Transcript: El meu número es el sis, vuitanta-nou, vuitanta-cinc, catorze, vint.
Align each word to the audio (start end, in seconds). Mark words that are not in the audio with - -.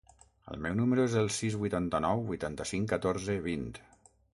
El 0.53 0.63
meu 0.65 0.77
número 0.79 1.05
es 1.11 1.19
el 1.21 1.29
sis, 1.37 1.59
vuitanta-nou, 1.65 2.25
vuitanta-cinc, 2.33 2.93
catorze, 2.97 3.41
vint. 3.51 3.75